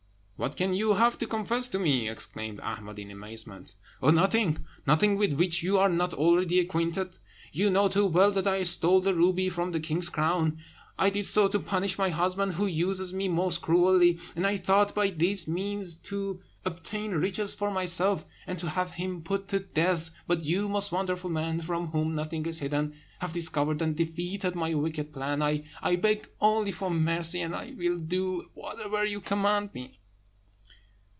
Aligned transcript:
"What 0.43 0.57
can 0.57 0.73
you 0.73 0.93
have 0.95 1.19
to 1.19 1.27
confess 1.27 1.67
to 1.69 1.77
me?" 1.77 2.09
exclaimed 2.09 2.61
Ahmed 2.61 2.97
in 2.97 3.11
amazement. 3.11 3.75
"Oh, 4.01 4.09
nothing! 4.09 4.65
nothing 4.87 5.15
with 5.15 5.33
which 5.33 5.61
you 5.61 5.77
are 5.77 5.87
not 5.87 6.15
already 6.15 6.59
acquainted. 6.59 7.19
You 7.51 7.69
know 7.69 7.87
too 7.89 8.07
well 8.07 8.31
that 8.31 8.47
I 8.47 8.63
stole 8.63 9.01
the 9.01 9.13
ruby 9.13 9.49
from 9.49 9.71
the 9.71 9.79
king's 9.79 10.09
crown. 10.09 10.57
I 10.97 11.11
did 11.11 11.25
so 11.27 11.47
to 11.47 11.59
punish 11.59 11.99
my 11.99 12.09
husband, 12.09 12.53
who 12.53 12.65
uses 12.65 13.13
me 13.13 13.27
most 13.27 13.61
cruelly; 13.61 14.17
and 14.35 14.47
I 14.47 14.57
thought 14.57 14.95
by 14.95 15.11
this 15.11 15.47
means 15.47 15.93
to 16.07 16.41
obtain 16.65 17.11
riches 17.11 17.53
for 17.53 17.69
myself, 17.69 18.25
and 18.47 18.57
to 18.61 18.69
have 18.69 18.93
him 18.93 19.21
put 19.21 19.47
to 19.49 19.59
death. 19.59 20.09
But 20.25 20.41
you, 20.43 20.67
most 20.67 20.91
wonderful 20.91 21.29
man, 21.29 21.61
from 21.61 21.89
whom 21.91 22.15
nothing 22.15 22.47
is 22.47 22.57
hidden, 22.57 22.95
have 23.19 23.31
discovered 23.31 23.79
and 23.83 23.95
defeated 23.95 24.55
my 24.55 24.73
wicked 24.73 25.13
plan. 25.13 25.43
I 25.43 25.95
beg 25.97 26.29
only 26.39 26.71
for 26.71 26.89
mercy, 26.89 27.41
and 27.41 27.53
will 27.77 27.99
do 27.99 28.49
whatever 28.55 29.05
you 29.05 29.21
command 29.21 29.75
me." 29.75 29.99